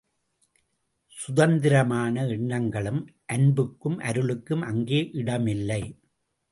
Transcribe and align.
சுதந்திரமான 1.17 2.23
எண்ணங்களுக்கும், 2.25 3.01
அன்புக்கும் 3.25 3.99
அருளுக்கும் 3.99 4.61
அங்கே 4.61 5.09
இடமில்லை. 5.13 5.83